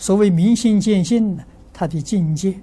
[0.00, 1.44] 所谓明心见性呢，
[1.74, 2.58] 他的境界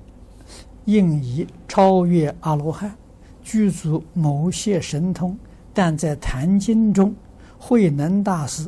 [0.86, 2.98] 应已超越阿罗汉，
[3.44, 5.38] 具足某些神通，
[5.72, 7.14] 但在谈经中，
[7.60, 8.68] 慧能大师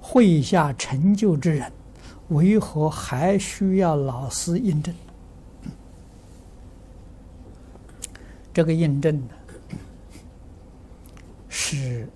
[0.00, 1.72] 会下成就之人，
[2.28, 4.94] 为何还需要老师印证？
[8.54, 9.34] 这个印证呢，
[11.48, 12.08] 是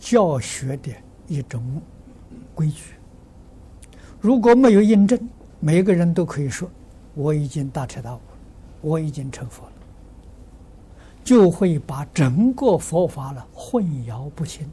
[0.00, 0.90] 教学的
[1.28, 1.62] 一种
[2.52, 2.95] 规矩。
[4.26, 5.16] 如果没有印证，
[5.60, 6.68] 每个人都可以说
[7.14, 8.20] ：“我已经大彻大悟，
[8.80, 9.72] 我已经成佛了。”
[11.22, 14.68] 就会把整个佛法了混淆不清。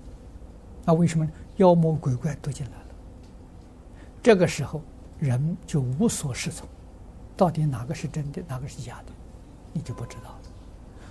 [0.84, 1.30] 那为什么？
[1.58, 2.88] 妖魔鬼怪都进来了。
[4.24, 4.82] 这个时候，
[5.20, 6.68] 人就无所适从，
[7.38, 9.12] 到底哪个是真的，哪个是假的，
[9.72, 10.42] 你就不知道了。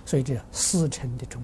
[0.05, 1.41] 所以，这师承的重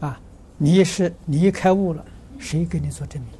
[0.00, 0.18] 要啊！
[0.56, 2.02] 你是你开悟了。
[2.38, 3.30] 谁给你做证明？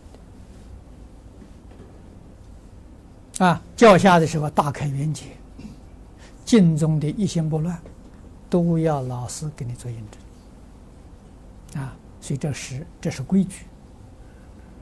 [3.46, 5.36] 啊，教下的时候大开圆解，
[6.44, 7.80] 经中的一心不乱，
[8.50, 10.20] 都要老师给你做印证。
[11.82, 13.64] 啊，所以这是这是规矩。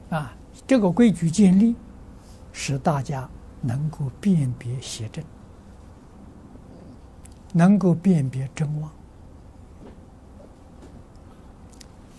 [0.09, 0.33] 啊，
[0.65, 1.75] 这个规矩建立，
[2.51, 3.29] 使大家
[3.61, 5.23] 能够辨别邪正，
[7.53, 8.91] 能够辨别真妄，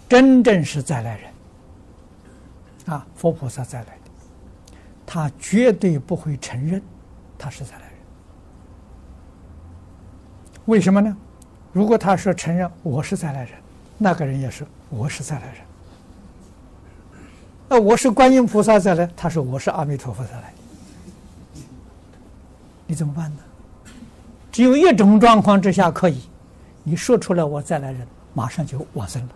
[0.09, 1.33] 真正是再来人。
[2.89, 4.73] 啊，佛菩萨再来的，
[5.05, 6.83] 他绝对不会承认
[7.37, 7.93] 他是再来人。
[10.65, 11.15] 为什么呢？
[11.71, 13.53] 如果他说承认我是再来人，
[13.99, 15.57] 那个人也是我是再来人。
[17.69, 20.55] 那我是观音菩萨再来，他说我是阿弥陀佛再来，
[22.87, 23.43] 你怎么办呢？
[24.51, 26.23] 只有一种状况之下可以，
[26.83, 29.29] 你说出来我再来人，马上就往生了，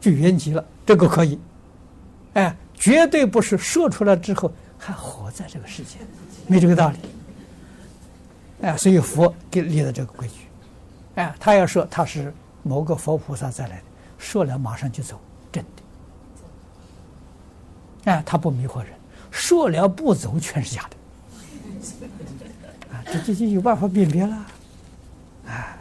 [0.00, 1.36] 就圆寂了，这个可以，
[2.34, 2.56] 哎。
[2.82, 5.98] 绝对不是说出来之后还活在这个世界，
[6.48, 6.98] 没这个道理。
[8.62, 10.34] 哎，所以佛给立了这个规矩。
[11.14, 12.34] 哎，他要说他是
[12.64, 13.84] 某个佛菩萨再来的，
[14.18, 15.20] 说了马上就走，
[15.52, 15.82] 真的。
[18.10, 18.92] 哎，他不迷惑人，
[19.30, 20.96] 说了不走全是假的。
[22.92, 24.46] 啊，这这就有办法辨别了。
[25.46, 25.78] 哎，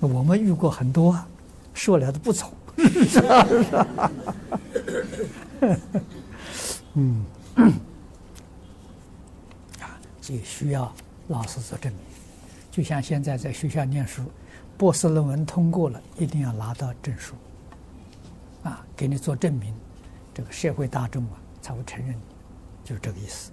[0.00, 1.18] 我们遇过很多，
[1.72, 3.46] 说了都不走，是吧？
[3.48, 4.10] 是吧？
[6.94, 7.24] 嗯，
[9.80, 10.92] 啊，所以需要
[11.28, 12.00] 老师做证明。
[12.70, 14.22] 就像现在在学校念书，
[14.76, 17.34] 博士论文通过了，一定要拿到证书，
[18.62, 19.74] 啊，给你做证明，
[20.34, 22.22] 这个社会大众啊才会承认你，
[22.84, 23.52] 就是这个意思。